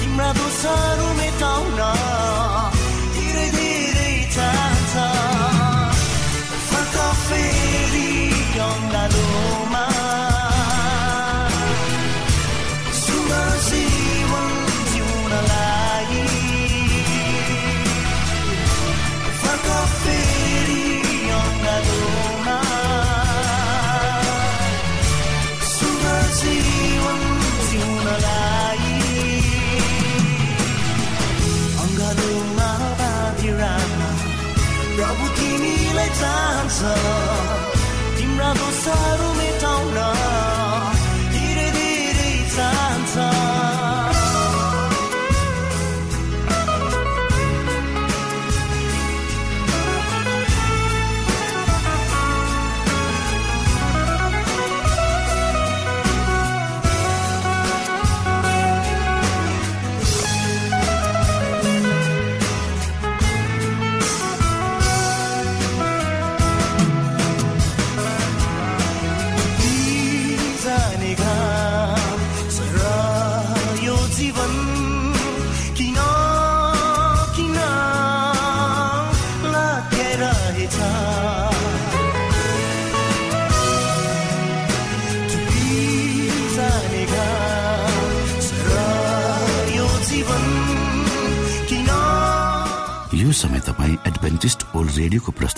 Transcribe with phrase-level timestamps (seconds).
[0.00, 1.80] तिम्रा दोषहरू मेटाउन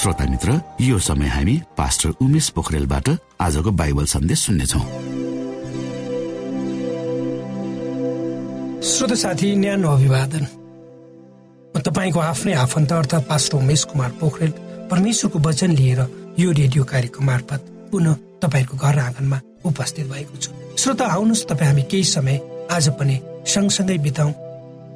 [0.00, 3.08] श्रोता मित्र यो समय हामी पास्टर उमेश पोखरेलबाट
[3.40, 4.80] आजको बाइबल सन्देश सुन्नेछौ।
[8.90, 10.46] श्रोत साथी न्यानो अभिवादन।
[11.76, 14.52] म तपाईँको आफ्नै आफन्त अर्थात् पास्टर उमेश कुमार पोखरेल
[14.90, 16.00] परमेश्वरको वचन लिएर
[16.40, 17.60] यो रेडियो कार्यक्रम मार्फत
[17.92, 20.50] पुनः तपाईँको घर आँगनमा उपस्थित भएको छु।
[20.80, 22.40] श्रोता आउनुहोस् तपाईँ हामी केही समय
[22.72, 24.32] आज पनि सँगसँगै बिताउँ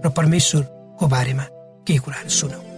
[0.01, 1.45] र परमेश्वरको बारेमा
[1.85, 2.74] केही कुराहरू सुनौ।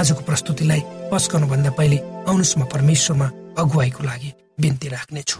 [0.00, 0.80] आजको प्रस्तुतिलाई
[1.12, 3.26] भन्दा पहिले आउनुहोस् म परमेश्वरमा
[3.60, 5.38] अगुवाईको लागि बिन्ती राख्नेछु।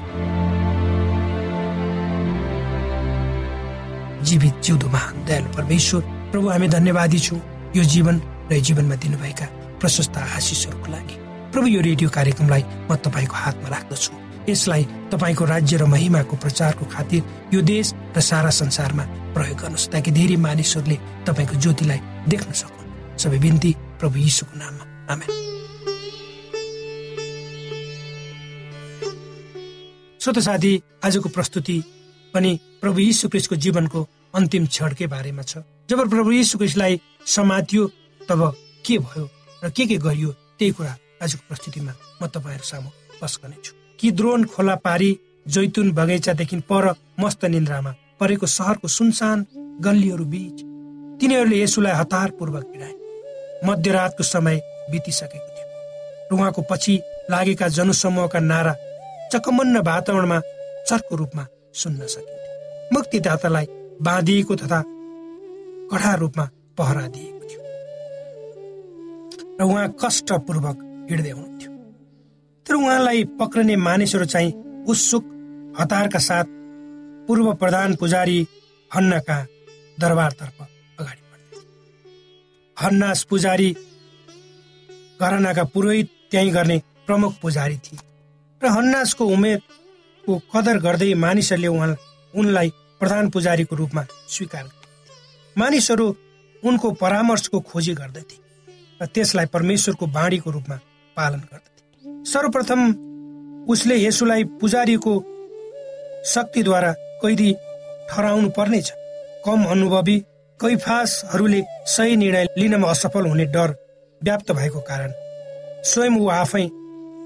[4.21, 7.41] जीवित जिउँदो महान दयालु परमेश्वर प्रभु हामी धन्यवादी छौँ।
[7.77, 8.17] यो जीवन
[8.53, 9.47] र जीवनमा दिनुभएका
[9.81, 11.17] प्रशस्त आशिषहरूको लागि।
[11.53, 14.13] प्रभु यो रेडियो कार्यक्रमलाई म तपाईँको हातमा राख्दछु।
[14.49, 17.23] यसलाई तपाईँको राज्य र महिमाको प्रचारको खातिर
[17.55, 17.87] यो देश
[18.17, 24.19] र सारा संसारमा प्रयोग गर्नुहोस् ताकि धेरै मानिसहरूले तपाईँको ज्योतिलाई देख्न सकुन्। सबै बिन्ती प्रभु
[24.19, 25.31] यीशुको नाममा आमेन
[30.21, 30.73] श्रोत साथी
[31.05, 31.77] आजको प्रस्तुति
[32.35, 34.01] पनि प्रभु यीशु क्रिस्टको जीवनको
[34.35, 37.87] अन्तिम क्षणकै बारेमा छ। जब प्रभु यीशु क्रिस्टलाई समातियो
[38.29, 38.43] तब
[38.87, 39.25] के भयो
[39.65, 41.93] र के के गरियो त्यही कुरा आजको प्रस्तुतिमा
[42.23, 42.91] म तपाईँहरू सामु
[44.01, 45.11] कि द्रोण खोला पारी
[45.49, 46.85] जैतुन बगैँचादेखि पर
[47.21, 49.47] मस्त निन्द्रामा परेको सहरको सुनसान
[49.85, 50.57] गल्लीहरू बीच
[51.21, 53.00] तिनीहरूले यसुलाई हतारपूर्वक हिँडाए।
[53.65, 54.57] मध्यरातको समय
[54.91, 55.69] बितिसकेको थियो।
[56.31, 56.95] र उहाँको पछि
[57.31, 58.75] लागेका जनसमूहका नारा
[59.33, 60.39] चकमन्न वातावरणमा
[60.89, 63.67] चर्को रूपमा सुन्न सकिन्थ्यो मुक्तिदातालाई
[64.03, 64.81] बाँधिएको तथा
[65.91, 66.45] कडा रूपमा
[66.79, 67.63] पहरा दिएको थियो।
[69.61, 70.79] र उहाँ कष्टपूर्वक
[71.11, 71.71] हिँड्दै हुनुहुन्थ्यो।
[72.67, 74.53] तर उहाँलाई पक्रने मानिसहरू चाहिँ
[74.89, 75.25] उत्सुक
[75.81, 76.47] हतारका साथ
[77.29, 78.39] पूर्व प्रधान पुजारी
[78.91, 79.39] हन्नाका
[80.01, 80.59] दरबारतर्फ
[82.83, 83.71] हन्नास पुजारी
[85.21, 87.99] घरानाका पुरोहित त्यहीँ गर्ने प्रमुख पुजारी थिए।
[88.63, 91.97] र हन्नासको उमेरको कदर गर्दै मानिसहरूले उहाँ
[92.35, 92.69] उनलाई
[93.01, 94.65] प्रधान पुजारीको रूपमा स्वीकार
[95.57, 96.07] मानिसहरू
[96.63, 98.37] उनको परामर्शको खोजी गर्दथे
[99.01, 100.77] र त्यसलाई परमेश्वरको बाणीको रूपमा
[101.17, 102.81] पालन गर्दथे। सर्वप्रथम
[103.69, 105.15] उसले यसुलाई पुजारीको
[106.27, 106.93] शक्तिद्वारा
[107.23, 107.53] कैदी
[108.11, 108.93] ठहराउनु पर्नेछ
[109.47, 110.17] कम अनुभवी
[110.61, 113.75] कैफासहरूले सही निर्णय लिनमा असफल हुने डर
[114.21, 115.13] व्याप्त भएको कारण
[115.85, 116.67] स्वयं ऊ आफै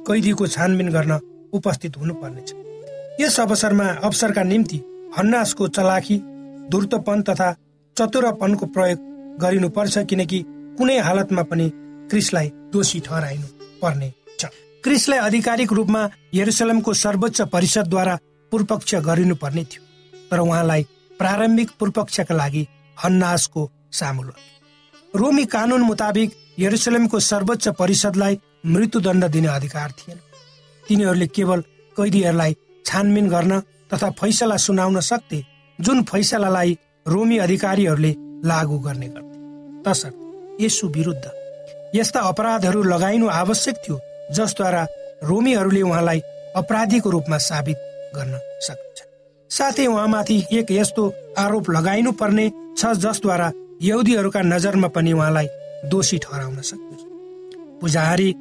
[0.08, 1.18] कैदीको छानबिन गर्न
[1.52, 2.52] उपस्थित हुनुपर्नेछ।
[3.20, 4.76] यस अवसरमा अवसरका निम्ति
[5.18, 6.18] हन्नासको चलाखी
[6.70, 7.50] धूर्तपन तथा
[7.96, 8.98] चतुरपनको प्रयोग
[9.40, 10.42] गरिनुपर्छ किनकि
[10.78, 11.70] कुनै हालतमा पनि
[12.10, 13.46] क्रिसलाई दोषी ठहराइनु
[13.82, 14.12] पर्ने
[14.84, 18.18] क्रिसलाई आधिकारिक रूपमा यरुसलमको सर्वोच्च परिषदद्वारा
[18.52, 19.82] पूर्वपक्ष गरिनुपर्ने थियो
[20.30, 20.86] तर उहाँलाई
[21.20, 22.66] प्रारम्भिक पूर्वपक्षका लागि
[23.04, 24.22] हन्नासको सामु
[25.14, 30.18] रोमी कानून मुताबिक यरुसलेमको सर्वोच्च परिषदलाई मृत्युदण्ड दिने अधिकार थिएन।
[30.84, 31.60] तिनीहरूले केवल
[31.96, 32.56] कैदीहरूलाई
[32.86, 33.60] छानबिन गर्न
[33.92, 35.42] तथा फैसला सुनाउन सक्थे
[35.78, 38.12] जुन फैसलालाई रोमी अधिकारीहरूले
[38.44, 39.36] लागू गर्ने गर्थे।
[39.82, 41.24] तसर्थ यसु विरुद्ध
[41.94, 44.00] यस्ता अपराधहरू लगाइनु आवश्यक थियो
[44.32, 44.86] जसद्वारा
[45.24, 46.20] रोमीहरूले उहाँलाई
[46.56, 47.78] अपराधीको रूपमा साबित
[48.16, 49.02] गर्न सक्छ
[49.50, 51.02] साथै उहाँमाथि एक यस्तो
[51.38, 52.46] आरोप लगाइनु पर्ने
[52.78, 55.46] छ जसद्वारा यहुदीहरूका नजरमा पनि उहाँलाई
[55.90, 57.00] दोषी ठहराउन सक्छ
[57.80, 58.32] पुजारी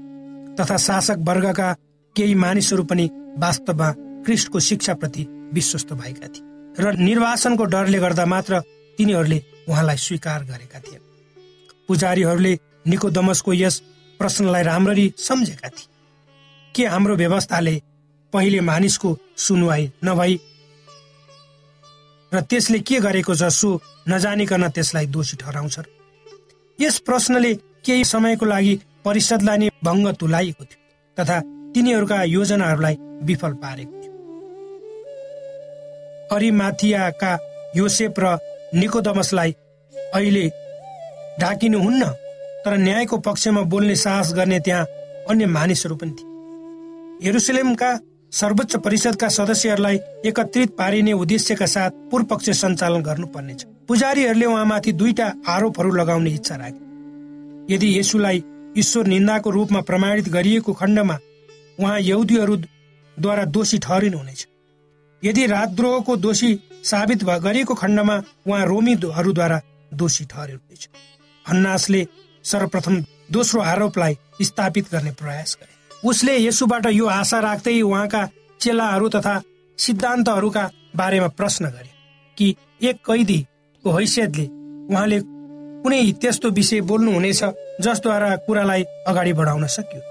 [0.59, 1.73] तथा शासक वर्गका
[2.15, 3.93] केही मानिसहरू पनि वास्तवमा
[4.25, 8.59] क्रिस्टको शिक्षाप्रति विश्वस्त भएका थिए र निर्वाचनको डरले गर्दा मात्र
[8.97, 10.99] तिनीहरूले उहाँलाई स्वीकार गरेका थिए।
[11.87, 13.79] पुजारीहरूले निकोदमसको यस
[14.19, 15.87] प्रश्नलाई राम्ररी सम्झेका थिए।
[16.75, 17.81] के हाम्रो व्यवस्थाले
[18.33, 20.39] पहिले मानिसको सुनवाई नभई
[22.33, 23.69] र त्यसले के गरेको छ सो
[24.09, 25.75] नजानिकन त्यसलाई दोषी ठहराउँछ
[26.79, 27.53] यस प्रश्नले
[27.85, 28.73] केही समयको लागि
[29.05, 30.79] परिषदलाई नै भङ्ग तुलाइएको थियो
[31.17, 31.37] तथा
[31.73, 34.11] तिनीहरूका योजनाहरूलाई विफल पारेको थियो।
[36.31, 37.31] अरिमाथियाका
[37.75, 38.25] योसेप र
[38.75, 39.51] निकोदमसलाई
[40.13, 40.45] अहिले
[41.41, 42.03] ढाकिनुहुन्न
[42.65, 44.85] तर न्यायको पक्षमा बोल्ने साहस गर्ने त्यहाँ
[45.29, 46.27] अन्य मानिसहरू पनि थिए।
[47.25, 47.89] हेरुसलेमका
[48.33, 55.91] सर्वोच्च परिषदका सदस्यहरूलाई एकत्रित पारिने उद्देश्यका साथ पूर्व पक्ष सञ्चालन गर्नुपर्नेछ। पुजारीहरूले उहाँमाथि दुईटा आरोपहरू
[55.91, 58.43] लगाउने इच्छा राखे। यदि यसुलाई
[58.77, 61.17] ईश्वर निन्दाको रूपमा प्रमाणित गरिएको खण्डमा
[61.79, 64.47] उहाँ यहुदीहरूद्वारा दोषी ठहरिनुहुनेछ
[65.23, 66.49] यदि राजद्रोहको दोषी
[66.83, 68.15] साबित गरिएको खण्डमा
[68.47, 69.61] उहाँ रोमीहरूद्वारा
[69.93, 70.89] दोषी ठहरिनुहुनेछ
[71.45, 72.05] हन्नासले
[72.43, 72.95] सर्वप्रथम
[73.31, 75.72] दोस्रो आरोपलाई स्थापित गर्ने प्रयास गरे।
[76.05, 78.29] उसले यसुबाट यो आशा राख्दै उहाँका
[78.62, 79.41] चेलाहरू तथा
[79.77, 81.91] सिद्धान्तहरूका बारेमा प्रश्न गरे
[82.38, 84.45] कि एक कैदीको हैसियतले
[84.89, 85.19] उहाँले
[85.83, 87.43] कुनै त्यस्तो विषय बोल्नु हुनेछ
[87.81, 90.01] जसद्वारा कुरालाई अगाडि बढाउन सक्यो।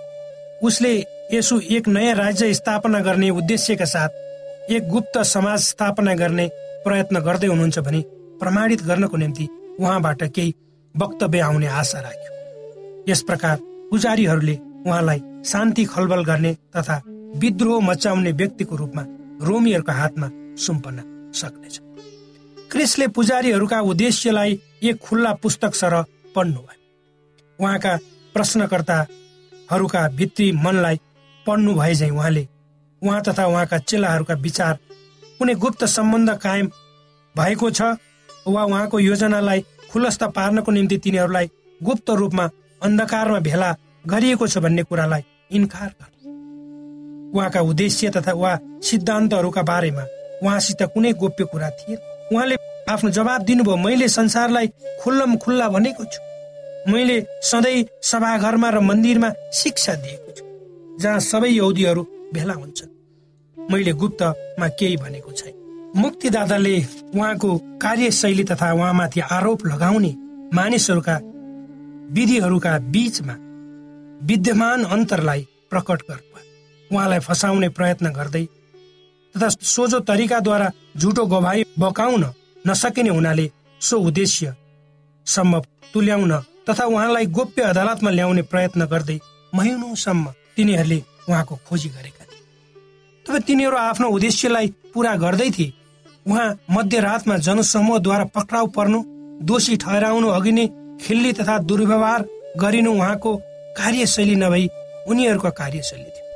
[0.67, 0.93] उसले
[1.33, 6.47] यसो एक नयाँ राज्य स्थापना गर्ने उद्देश्यका साथ एक गुप्त समाज स्थापना गर्ने
[6.85, 8.05] प्रयत्न गर्दै हुनुहुन्छ भने
[8.41, 9.49] प्रमाणित गर्नको निम्ति
[9.81, 10.55] उहाँबाट केही
[10.95, 13.59] वक्तव्य आउने आशा राख्यो। यस प्रकार
[13.91, 14.57] पुजारीहरूले
[14.87, 17.01] उहाँलाई शान्ति खलबल गर्ने तथा
[17.37, 19.05] विद्रोह मचाउने व्यक्तिको रूपमा
[19.47, 21.81] रोमीहरूको हातमा सुम्पन्न सक्नेछ।
[22.71, 26.05] क्रिसले पुजारीहरूका उद्देश्यलाई एक खुल्ला पुस्तक सरह
[26.37, 27.97] पढ्नुभयो उहाँका
[28.35, 31.01] प्रश्नकर्ताहरूका भित्री मनलाई
[31.47, 32.49] पढ्नु भए झै उहाँले
[33.03, 34.79] उहाँ तथा उहाँका चेलाहरूका विचार
[35.39, 36.71] कुनै गुप्त सम्बन्ध कायम
[37.37, 37.83] भएको छ
[38.49, 41.51] वा उहाँको योजनालाई खुलस्त पार्नको निम्ति तिनीहरूलाई
[41.83, 42.49] गुप्त रूपमा
[42.83, 43.75] अन्धकारमा भेला
[44.07, 45.23] गरिएको छ भन्ने कुरालाई
[45.53, 50.05] इन्कार गर्नु। उहाँका उद्देश्य तथा वा सिद्धान्तहरूका बारेमा
[50.43, 51.99] उहाँसित कुनै गोप्य कुरा थिएन।
[52.33, 52.57] उहाँले
[52.91, 54.67] आफ्नो जवाब दिनुभयो मैले संसारलाई
[55.03, 56.21] खुल्लम खुल्ला भनेको छु।
[56.93, 60.45] मैले सधैँ सभाघरमा र मन्दिरमा शिक्षा दिएको छु
[61.01, 62.03] जहाँ सबै यौदीहरू
[62.35, 62.91] भेला हुन्छन्।
[63.57, 65.55] मैले गुप्तमा केही भनेको छैन।
[65.97, 66.77] मुक्तिदाताले
[67.15, 70.13] उहाँको कार्यशैली तथा उहाँमाथि आरोप लगाउने
[70.55, 71.17] मानिसहरूका
[72.13, 73.35] विधिहरूका बीचमा
[74.23, 78.45] विद्यमान अन्तरलाई प्रकट गर्नुभयो उहाँलाई फसाउने प्रयत्न गर्दै
[79.35, 82.25] तथा सोझो तरिकाद्वारा झुटो गवाई बकाउन
[82.67, 83.51] नसकिने हुनाले
[83.81, 84.55] सो उद्देश्य
[85.27, 85.61] सम्म
[85.95, 86.33] तुल्याउन
[86.69, 89.19] तथा उहाँलाई गोप्य अदालतमा ल्याउने प्रयत्न गर्दै
[89.55, 92.41] महिनौसम्म तिनीहरूले उहाँको खोजी गरेका थिए।
[93.27, 95.73] तब तिनीहरू आफ्नो उद्देश्यलाई पूरा गर्दै थिए।
[96.27, 99.03] उहाँ मध्यरातमा जनसमूहद्वारा पक्राउ पर्नु
[99.43, 100.67] दोषी ठहराउनु अघि नै
[101.03, 102.27] खिल्ली तथा दुर्व्यवहार
[102.61, 103.33] गरिनु उहाँको
[103.79, 104.69] कार्यशैली नभई
[105.09, 106.27] उनीहरूको कार्यशैली थियो।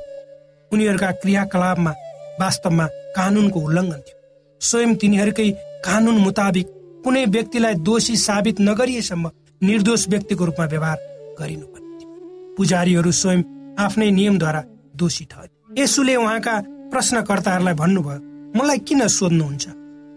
[0.71, 1.91] उनीहरूका क्रियाकलापमा
[2.39, 4.17] वास्तवमा कानुनको उल्लङ्घन थियो।
[4.61, 5.49] स्वयं तिनीहरूकै
[5.85, 6.67] कानुन मुताबिक
[7.03, 10.97] कुनै व्यक्तिलाई दोषी साबित नगरिएसम्म निर्दोष व्यक्तिको रूपमा व्यवहार
[11.39, 13.43] गरिनुपर्ने थियो। पुजारीहरू स्वयं
[13.79, 14.61] आफ्नै नियमद्वारा
[14.95, 16.55] दोषी ठहरे। यसुले उहाँका
[16.91, 18.19] प्रश्नकर्ताहरूलाई भन्नुभयो
[18.55, 19.65] मलाई किन सोध्नुहुन्छ?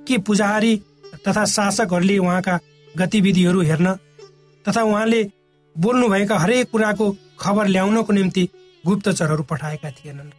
[0.09, 0.77] के पुजारी
[1.29, 2.59] तथा शासकहरूले उहाँका
[2.97, 3.95] गतिविधिहरू हेर्न
[4.65, 5.23] तथा उहाँले
[5.77, 7.11] बोल्नुभएका हरेक कुराको
[7.41, 8.49] खबर ल्याउनको निम्ति
[8.85, 10.31] गुप्तचरहरू पठाएका थिएनन्।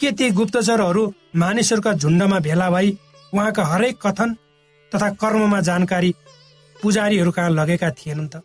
[0.00, 1.02] के ती गुप्तचरहरू
[1.36, 2.96] मानिसहरूका झुन्डमा भेला भई
[3.32, 4.34] उहाँका हरेक कथन
[4.92, 6.14] तथा कर्ममा जानकारी
[6.76, 8.42] पुजारीहरू कहाँ लगेका थिएनन् त?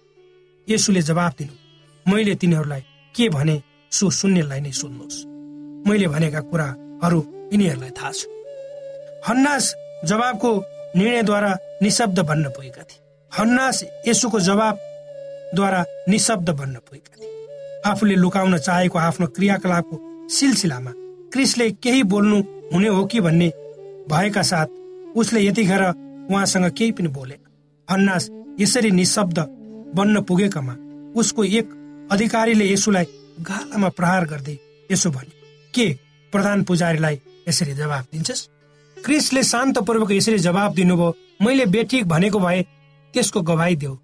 [0.67, 1.53] यसुले जवाब दिनु
[2.05, 2.81] मैले तिनीहरूलाई
[3.15, 5.23] के भने सो सुन्नेलाई नै सुन्नुहोस्।
[5.87, 7.19] मैले भनेका कुराहरू
[7.53, 8.25] यिनीहरूलाई थाहा छ
[9.27, 9.73] हन्नास
[10.05, 10.51] जवाबको
[10.95, 11.51] निर्णयद्वारा
[11.81, 12.99] निशब्द बन्न पुगेका थिए।
[13.31, 14.39] हन्नास यसुको
[15.53, 20.91] जवाबद्वारा निशब्द बन्न पुगेका थिए। आफूले लुकाउन चाहेको आफ्नो क्रियाकलापको सिलसिलामा
[21.33, 22.37] क्रिसले केही बोल्नु
[22.73, 23.47] हुने हो कि भन्ने
[24.09, 24.67] भएका साथ
[25.17, 25.83] उसले यतिखेर
[26.29, 27.37] उहाँसँग केही पनि बोले
[27.91, 29.39] हन्नास यसरी निशब्द
[29.95, 30.75] बन्न पुगेकामा
[31.19, 31.67] उसको एक
[32.11, 33.05] अधिकारीले यसुलाई
[33.41, 34.57] गालामा प्रहार गर्दै
[34.91, 35.87] यसो भन्यो के
[36.33, 38.47] प्रधान पुजारीलाई यसरी जवाब दिन्छस्?
[38.97, 42.61] क्रिसले शान्तपूर्वक यसरी जवाब दिनुभयो मैले बेठिक भनेको भए
[43.13, 43.95] त्यसको गवाई देऊ।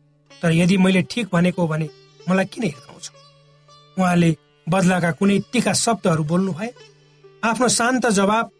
[0.41, 1.89] तर यदि मैले ठिक भनेको भने
[2.29, 3.11] मलाई किन हिर्काउँछ?
[3.99, 4.35] उहाँले
[4.69, 6.69] बदलाका कुनै टिका शब्दहरू बोल्नु भए
[7.43, 8.51] आफ्नो शान्त जवाब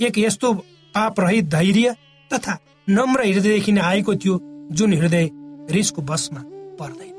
[0.00, 0.52] एक यस्तो
[0.94, 1.96] पाप रहित धैर्य
[2.32, 4.40] तथा नम्र हृदयदेखि नै आएको थियो
[4.72, 5.30] जुन हृदय
[5.70, 6.42] रिसको बसमा
[6.78, 7.12] पर्दैन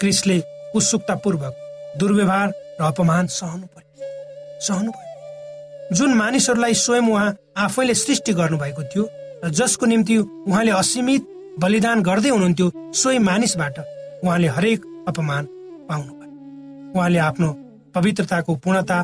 [0.00, 0.42] क्रिसले
[0.74, 1.54] उत्सुकतापूर्वक
[1.98, 2.48] दुर्व्यवहार
[2.80, 9.04] र अपमान सहनु पर्यो। सहनु पर्यो। जुन मानिसहरूलाई स्वयं उहाँ आफैले सृष्टि गर्नुभएको थियो
[9.44, 11.26] र जसको निम्ति उहाँले असीमित
[11.62, 13.76] बलिदान गर्दै हुनुहुन्थ्यो सोही मानिसबाट।
[14.24, 15.44] उहाँले हरेक अपमान
[15.88, 17.48] पाउनु पर्यो उहाँले आफ्नो
[17.94, 18.98] पवित्रताको पूर्णता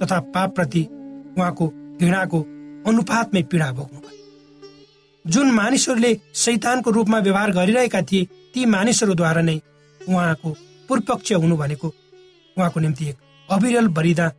[0.00, 0.82] तथा पापप्रति
[1.38, 1.66] उहाँको
[2.00, 2.38] घृणाको
[2.88, 3.98] अनुपातमै पीडा भोग्नु
[5.24, 9.56] जुन मानिसहरूले शैतानको रूपमा व्यवहार गरिरहेका थिए ती मानिसहरूद्वारा नै
[10.00, 10.50] उहाँको
[10.88, 11.88] पूर्वपक्ष हुनु भनेको
[12.56, 13.16] उहाँको निम्ति एक
[13.48, 14.32] अविरल बलिदान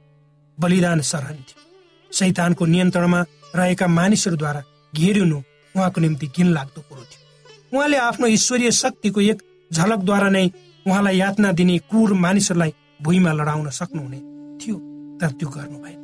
[0.58, 1.60] बलिदान सरहन थियो।
[2.12, 3.22] शैतानको नियन्त्रणमा
[3.56, 4.62] रहेका मानिसहरूद्वारा
[4.94, 5.38] घेरिनु
[5.76, 7.21] उहाँको निम्ति घिन लाग्दो कुरो थियो।
[7.74, 10.46] उहाँले आफ्नो ईश्वरीय शक्तिको एक झलकद्वारा नै
[10.88, 14.20] उहाँलाई यातना दिने क्रूर मानिसहरूलाई भुइँमा लडाउन सक्नुहुने
[14.60, 14.78] थियो।
[15.20, 16.00] तर त्यो गर्नु भएन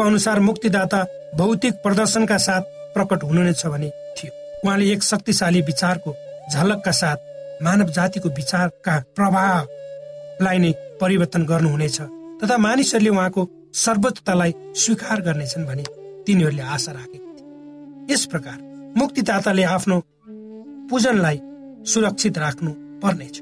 [0.00, 1.04] अनुसार मुक्तिदाता
[1.36, 2.62] भौतिक प्रदर्शनका साथ
[2.94, 4.32] प्रकट हुनु नै भने थियो।
[4.64, 6.14] उहाँले एक शक्तिशाली विचारको
[6.52, 7.18] झलकका साथ
[7.64, 12.00] मानव जातिको विचारका प्रभावलाई नै परिवर्तन गर्नुहुनेछ
[12.42, 15.84] तथा मानिसहरूले उहाँको सर्वोच्चतालाई स्वीकार गर्नेछन् भने
[16.26, 18.58] तिनीहरूले आशा राखेका थिए। यस प्रकार
[18.96, 19.96] मुक्तिदाताले आफ्नो
[20.90, 21.38] पूजनलाई
[21.92, 22.70] सुरक्षित राख्नु
[23.02, 23.40] पर्नेछ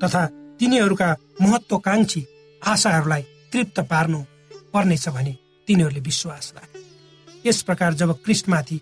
[0.00, 0.24] तथा
[0.60, 1.08] तिनीहरूका
[1.42, 2.24] महत्वकांक्षी
[2.62, 3.22] आशाहरूलाई
[3.52, 4.20] तृप्त पार्नु
[4.74, 5.36] पर्नेछ भने
[5.68, 6.82] तिनीहरूले विश्वास राखे।
[7.48, 8.80] यस प्रकार जब क्रिस्टमाथि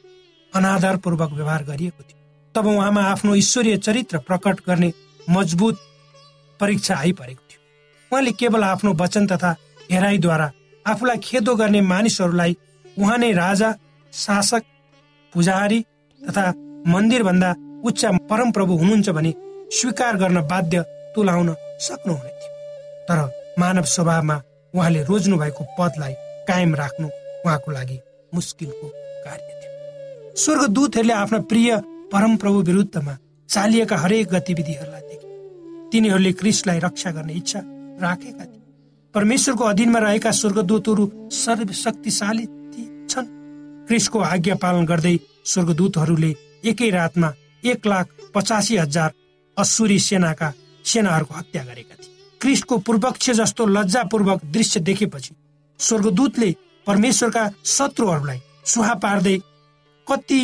[0.53, 2.19] अनाधारपूर्वक व्यवहार गरिएको थियो
[2.55, 4.93] तब उहाँमा आफ्नो ईश्वरीय चरित्र प्रकट गर्ने
[5.31, 5.79] मजबुत
[6.61, 7.61] परीक्षा आइपरेको थियो।
[8.13, 9.55] उहाँले केवल आफ्नो वचन तथा
[9.93, 10.51] हेराइद्वारा
[10.87, 12.57] आफूलाई खेदो गर्ने मानिसहरूलाई
[12.99, 13.75] उहाँ नै राजा
[14.13, 14.63] शासक
[15.33, 15.81] पुजारी
[16.21, 16.51] तथा
[16.87, 19.35] मन्दिरभन्दा उच्च परमप्रभु हुनुहुन्छ भने
[19.71, 20.83] स्वीकार गर्न बाध्य
[21.17, 22.53] तुलाउन सक्नुहुने थियो
[23.09, 23.19] तर
[23.59, 24.43] मानव स्वभावमा
[24.75, 26.15] उहाँले रोज्नु भएको पदलाई
[26.49, 27.09] कायम राख्नु
[27.47, 27.99] उहाँको लागि
[28.35, 28.89] मुस्किलको
[29.25, 31.77] कार्य थियो। स्वर्गदूतहरूले आफ्ना प्रिय
[32.13, 33.17] परमप्रभु विरुद्धमा
[33.49, 35.29] चालिएका हरेक गतिविधिहरूलाई देखे।
[35.93, 37.61] तिनीहरूले क्रिसलाई रक्षा गर्ने इच्छा
[38.03, 38.63] राखेका थिए।
[39.15, 42.47] परमेश्वरको अधीनमा रहेका स्वर्गदूतहरू सर्वशक्तिशाली
[43.11, 43.27] छन्।
[43.87, 46.33] क्रिसको आज्ञा पालन गर्दै स्वर्गदूतहरूले
[46.65, 47.33] एकै रातमा
[47.65, 49.11] एक लाख पचासी हजार
[49.57, 50.53] असुरी सेनाका
[50.85, 55.35] सेनाहरूको हत्या गरेका थिए। क्रिस्टको पूर्वक्ष जस्तो लज्जापूर्वक दृश्य देखेपछि
[55.79, 56.51] स्वर्गदूतले
[56.87, 59.39] परमेश्वरका शत्रुहरूलाई सुहा पार्दै
[60.07, 60.41] कति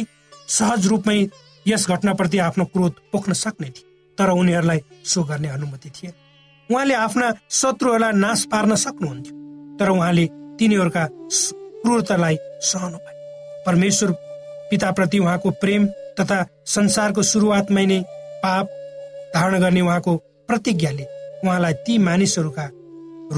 [0.48, 1.18] सहज रूपमै
[1.66, 3.86] यस घटनाप्रति आफ्नो क्रोध पोख्न सक्ने थिए
[4.18, 6.12] तर उनीहरूलाई सो गर्ने अनुमति थिएन।
[6.70, 9.34] उहाँले आफ्ना शत्रुहरूलाई नाश पार्न सक्नुहुन्थ्यो
[9.80, 10.26] तर उहाँले
[10.58, 11.06] तिनीहरूका
[11.82, 13.16] क्रूरतालाई सहनु भए
[13.66, 14.12] परमेश्वर
[14.70, 15.86] पिताप्रति उहाँको प्रेम
[16.20, 17.98] तथा संसारको सुरुवातमै नै
[18.42, 18.66] पाप
[19.34, 20.16] धारण गर्ने उहाँको
[20.48, 21.04] प्रतिज्ञाले
[21.44, 22.66] उहाँलाई ती मानिसहरूका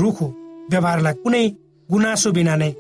[0.01, 0.27] रुखो
[0.71, 1.45] व्यवहारलाई कुनै
[1.89, 2.71] गुनासो बिना नै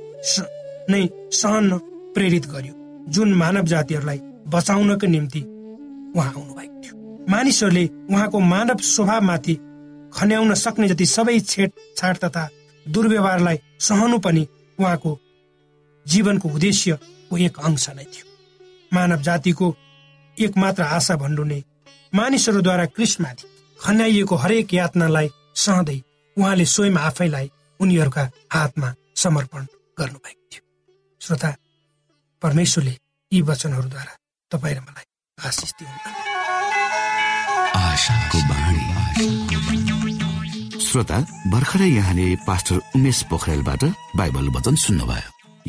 [0.90, 1.02] नै
[1.40, 1.78] सहन
[2.14, 2.74] प्रेरित गर्यो
[3.14, 4.20] जुन मानव जातिहरूलाई
[4.54, 5.40] बचाउनको निम्ति
[6.16, 6.94] उहाँ आउनु भएको थियो।
[7.30, 9.54] मानिसहरूले उहाँको मानव स्वभावमाथि
[10.14, 12.48] खन्याउन सक्ने जति सबै छेडछाड तथा
[12.86, 14.46] दुर्व्यवहारलाई सहनु पनि
[14.78, 15.18] उहाँको
[16.06, 18.26] जीवनको उद्देश्यको एक अंश नै थियो।
[18.92, 19.66] मानव जातिको
[20.38, 21.60] एकमात्र आशा भन्नु नै
[22.14, 23.44] मानिसहरूद्वारा कृष्णमाथि
[23.78, 25.98] खन्याइएको हरेक यातनालाई सहँदै
[26.36, 29.66] उहाँले स्वयं आफैलाई उनीहरूका हातमा समर्पण
[29.98, 30.62] गर्नुभएको थियो।
[31.20, 31.50] श्रोता
[32.42, 32.94] परमेश्वरले
[33.32, 34.14] यी वचनहरूद्वारा
[34.50, 35.06] तपाईँ र मलाई
[35.38, 35.70] आशिष
[40.90, 41.18] श्रोता
[41.52, 43.84] भर्खरै यहाँले पास्टर उमेश पोखरेलबाट
[44.16, 45.39] बाइबल वचन सुन्नुभयो।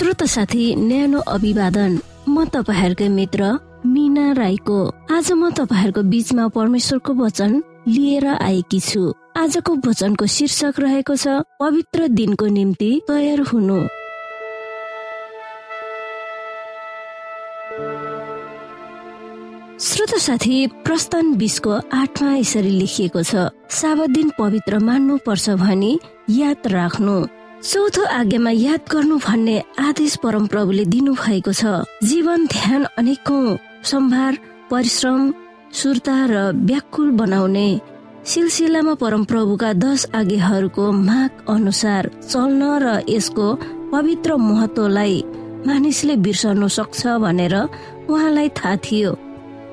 [0.00, 3.44] श्रोत साथी न्यानो अभिवादन। म तपाईँहरूकै मित्र
[3.84, 4.76] मिना राईको।
[5.12, 7.52] आज म तपाईँहरूको बिचमा परमेश्वरको वचन
[7.84, 9.02] लिएर आएकी छु।
[9.36, 13.76] आजको वचनको शीर्षक रहेको छ पवित्र दिनको निम्ति तयार हुनु।
[19.84, 25.92] श्रोत साथी प्रस्थान बिसको आठमा यसरी लेखिएको छ साबत दिन पवित्र मान्नु पर्छ भनी
[26.40, 27.18] याद राख्नु।
[27.60, 34.32] चौथो आज्ञामा याद गर्नु भन्ने आदेश परम प्रभुले दिनु भएको छ। जीवन ध्यान अनेकौं सम्भार
[34.70, 35.20] परिश्रम
[35.68, 37.68] सुर्ता र व्याकुल बनाउने
[38.24, 43.46] सिलसिलामा परम प्रभुका दश आज्ञाहरूको माग अनुसार चल्न र यसको
[43.92, 45.22] पवित्र महत्वलाई
[45.68, 47.54] मानिसले बिर्सनु सक्छ भनेर
[48.08, 49.12] उहाँलाई थाहा थियो।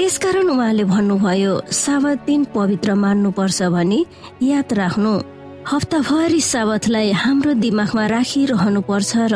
[0.01, 4.05] यसकारण उहाँले भन्नुभयो साबत दिन पवित्र मान्नु पर्छ भनी
[4.43, 5.36] याद राख्नु।
[5.67, 9.35] हप्ताभरि साबतलाई हाम्रो दिमागमा राखिरहनु पर्छ र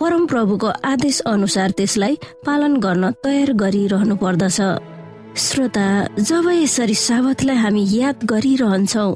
[0.00, 2.14] परम प्रभुको आदेश अनुसार त्यसलाई
[2.46, 4.58] पालन गर्न तयार गरिरहनु पर्दछ
[5.44, 5.86] श्रोता
[6.28, 9.06] जब यसरी साबतलाई हामी याद गरिरहन्छौ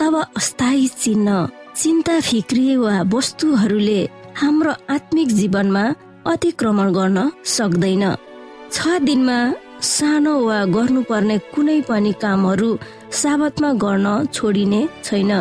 [0.00, 1.48] तब अस्थायी चिन्ह
[1.80, 4.00] चिन्ता फिक्री वा वस्तुहरूले
[4.42, 5.84] हाम्रो आत्मिक जीवनमा
[6.34, 7.18] अतिक्रमण गर्न
[7.56, 8.04] सक्दैन।
[8.74, 9.38] छ दिनमा
[9.94, 12.70] सानो वा गर्नुपर्ने कुनै पनि कामहरू
[13.22, 15.32] साबतमा गर्न छोडिने छैन।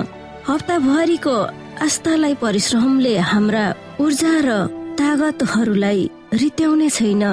[0.48, 1.38] हप्ताभरिको
[1.86, 3.66] आस्थालाई परिश्रमले हाम्रा
[4.02, 4.50] ऊर्जा र
[5.00, 6.00] तागतहरूलाई
[6.42, 7.24] रित्याउने छैन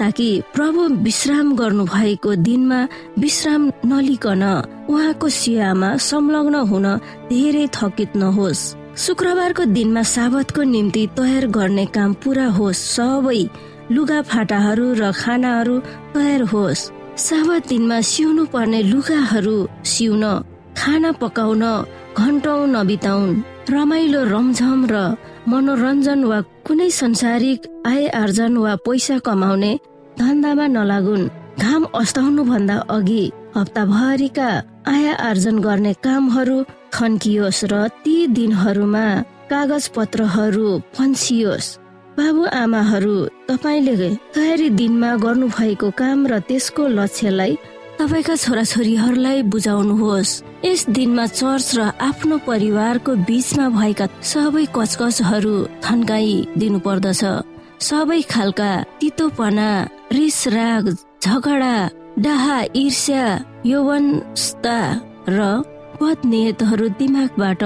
[0.00, 2.80] ताकि प्रभु विश्राम गर्नु भएको दिनमा
[3.24, 4.44] विश्राम नलिकन
[4.92, 6.86] उहाँको सियामा संलग्न हुन
[7.30, 8.60] धेरै थकित नहोस्।
[9.04, 13.42] शुक्रबारको दिनमा साबतको निम्ति तयार गर्ने काम पूरा होस् सबै
[13.94, 15.76] लुगा फाटाहरू र खानाहरू
[16.14, 16.88] तयार होस्।
[17.28, 19.56] साबत दिनमा सिउनु पर्ने लुगाहरू
[19.92, 20.24] सिउन
[20.78, 21.64] खाना पकाउन
[22.18, 23.42] घन्टौं नबिताउन्।
[23.74, 24.94] रमाइलो रमझम र
[25.50, 29.72] मनोरञ्जन वा कुनै संसारिक आय आर्जन वा पैसा कमाउने
[30.18, 31.30] धन्दामा नलागुन्।
[31.62, 33.24] घाम अस्ताउनु भन्दा अघि
[33.56, 34.50] हप्ताभरिका
[34.94, 36.58] आय आर्जन गर्ने कामहरू
[36.96, 39.06] खन्कियोस् र ती दिनहरूमा
[39.50, 41.68] कागज पत्रहरू फन्सियोस्।
[42.18, 43.16] बाबु आमाहरू
[43.48, 47.52] तपाईँले तयारी दिनमा गर्नु भएको काम र त्यसको लक्ष्यलाई
[47.98, 50.30] तपाईँका छोराछोरीहरूलाई बुझाउनुहोस्।
[50.64, 56.28] यस दिनमा चर्च र आफ्नो परिवारको बीचमा भएका सबै कचकचहरू थन्काइ
[56.60, 57.22] दिनु पर्दछ
[57.82, 59.68] सबै खालका तितोपना
[60.14, 60.84] रिस राग
[61.24, 61.74] झगडा
[62.24, 63.24] डाहा ईर्ष्या
[63.66, 64.78] यौवनता
[65.28, 65.38] र
[65.98, 67.62] पदनियतहरू दिमागबाट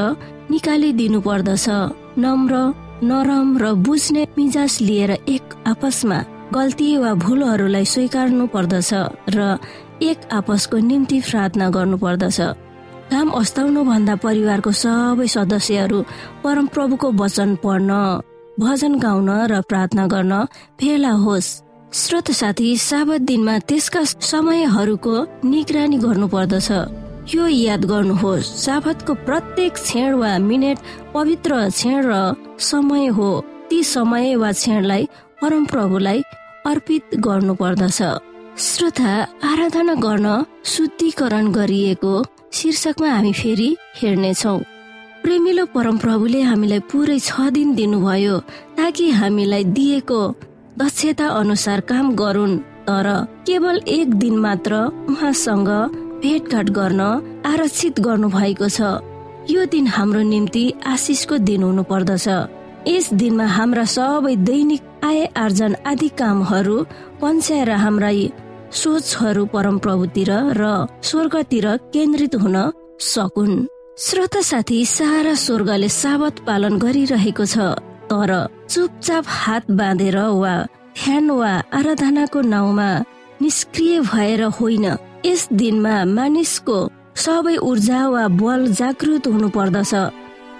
[0.52, 1.66] निकालिदिनु पर्दछ
[2.24, 2.54] नम्र
[3.04, 6.18] नरम र बुझ्ने मिजाज लिएर एक आपसमा
[6.56, 8.90] गल्ती वा भुलहरूलाई स्वीकार्नु पर्दछ
[9.36, 9.40] र
[10.02, 12.40] एक आपसको निम्ति प्रार्थना गर्नु पर्दछ
[13.10, 16.00] काम अस्ताउनु भन्दा परिवारको सबै सदस्यहरू
[16.44, 17.90] परम प्रभुको वचन पढ्न
[18.60, 20.32] भजन गाउन र प्रार्थना गर्न
[20.80, 21.48] भेला होस्।
[21.94, 26.68] श्रोत साथी साबत दिनमा त्यसका समयहरूको निगरानी गर्नु पर्दछ
[27.34, 30.78] यो याद गर्नुहोस् साबतको प्रत्येक क्षण वा मिनेट
[31.14, 32.12] पवित्र क्षण र
[32.70, 33.30] समय हो।
[33.70, 35.08] ती समय वा क्षणलाई
[35.42, 36.22] परम प्रभुलाई
[36.66, 38.02] अर्पित गर्नु पर्दछ
[38.58, 39.12] श्रोता
[39.44, 40.26] आराधना गर्न
[40.64, 42.12] शुद्धिकरण गरिएको
[42.52, 44.56] शीर्षकमा हामी फेरि हेर्नेछौ।
[45.22, 48.38] प्रेमिलो परमप्रभुले हामीलाई पुरै छ दिन दिनुभयो
[48.76, 50.20] ताकि हामीलाई दिएको
[50.78, 53.08] दक्षता अनुसार काम गरून्। तर
[53.46, 55.70] केवल एक दिन मात्र उहाँसँग
[56.22, 57.00] भेटघाट गर्न
[57.46, 58.80] आरक्षित गर्नु भएको छ।
[59.48, 62.28] यो दिन हाम्रो निम्ति आशिषको दिन हुनु पर्दछ
[62.88, 66.76] यस दिनमा हाम्रा सबै दैनिक आय आर्जन आदि कामहरू
[67.20, 68.10] पन्छ्याएर हाम्रा
[68.72, 70.30] सोचहरू परम प्रभुतिर
[70.60, 70.62] र
[71.08, 72.56] स्वर्गतिर केन्द्रित हुन
[73.12, 73.66] सकुन्।
[73.98, 77.56] श्रोता साथी सारा स्वर्गले साबत पालन गरिरहेको छ
[78.10, 78.32] तर
[78.72, 80.54] चुपचाप हात बाँधेर वा
[80.96, 82.88] ध्यान वा आराधनाको नाउँमा
[83.42, 84.86] निष्क्रिय भएर होइन
[85.26, 86.78] यस दिनमा मानिसको
[87.24, 89.92] सबै ऊर्जा वा बल जागृत हुनु पर्दछ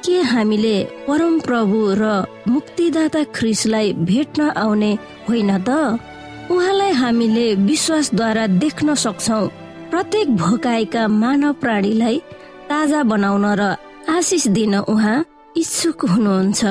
[0.04, 0.76] के हामीले
[1.08, 2.04] परम प्रभु र
[2.48, 4.92] मुक्तिदाता ख्रिसलाई भेट्न आउने
[5.28, 5.70] होइन त?
[6.50, 9.46] उहाँलाई हामीले विश्वासद्वारा देख्न सक्छौ।
[9.90, 12.18] प्रत्येक भोकाएका मानव प्राणीलाई
[12.68, 13.62] ताजा बनाउन र
[14.08, 15.24] आशिष दिन उहाँ
[15.56, 16.64] इच्छुक हुनुहुन्छ।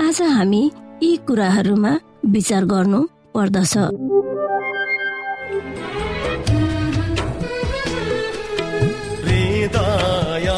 [0.00, 0.62] आज हामी
[1.02, 1.92] यी कुराहरूमा
[2.26, 3.00] विचार गर्नु
[3.34, 3.74] पर्दछ।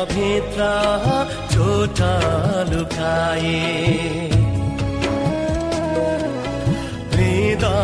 [0.09, 0.63] भित्र
[1.53, 2.13] छोटा
[2.71, 4.38] लुकाए।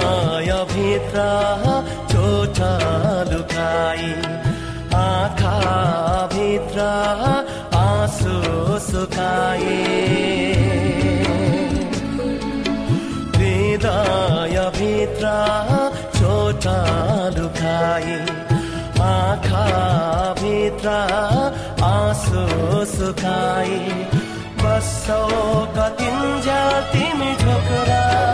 [0.04, 1.22] भित्र
[2.12, 2.58] चोट
[3.32, 4.10] लुकाई
[4.96, 5.54] आँखा
[6.32, 6.80] भित्र
[7.78, 8.34] आँसु
[8.88, 9.78] सुकाए
[13.36, 15.32] हृदय भित्र
[16.18, 16.76] छोटा
[17.38, 18.18] लुकाई
[19.08, 19.64] आँखा
[20.42, 20.88] भित्र
[21.92, 22.44] आँसु
[22.96, 23.80] सुकाई
[24.64, 25.22] बसौ
[25.76, 26.62] कतिन्जा
[26.92, 28.33] तिमी झोकरा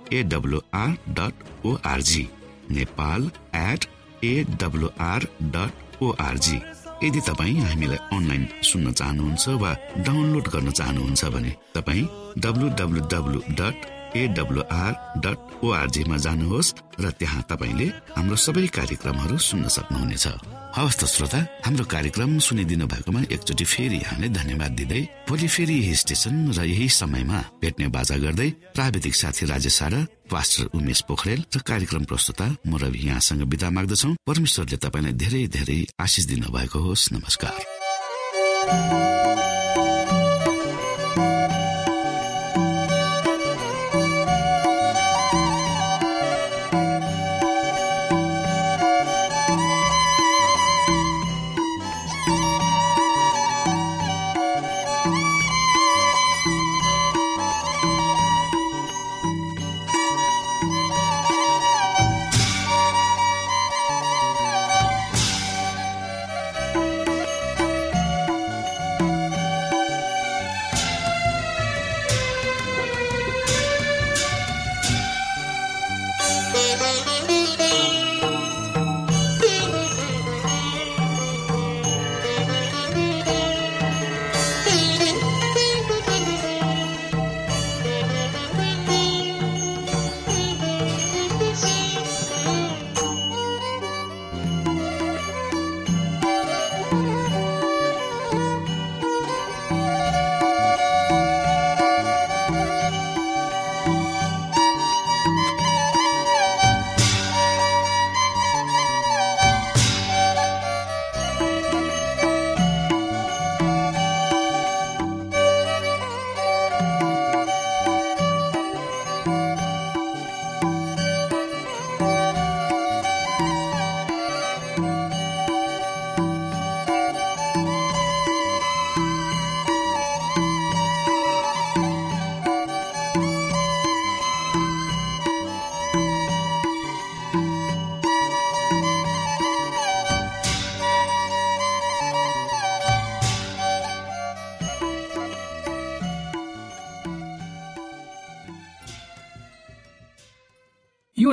[0.13, 2.27] AWR dot ORG
[2.77, 3.85] Nepal at
[4.23, 6.59] AWR dot ORG
[7.03, 9.71] यदि तपाईँ हामीलाई अनलाइन सुन्न चाहनुहुन्छ वा
[10.07, 12.05] डाउनलोड गर्न चाहनुहुन्छ भने तपाईँ
[12.45, 14.93] W W W dot AWR
[15.23, 20.25] dot ओआरजीमा जानुहोस् र त्यहाँ तपाईँले हाम्रो सबै कार्यक्रमहरू सुन्न सक्नुहुनेछ।
[20.71, 25.95] हवस् त श्रोता हाम्रो कार्यक्रम सुनिदिनु भएकोमा एकचोटि फेरि यहाँले धन्यवाद दिँदै भोलि फेरि यही
[25.95, 29.79] स्टेशन र यही समयमा भेट्ने बाजा गर्दै प्राविधिक साथी राजेश
[30.31, 35.79] पास्टर उमेश पोखरेल र कार्यक्रम प्रस्तुता म रवि यहाँसँग विदा माग्दछौ। परमेश्वरले तपाईँलाई धेरै धेरै
[35.99, 37.55] आशिष दिनु भएको होस्। नमस्कार।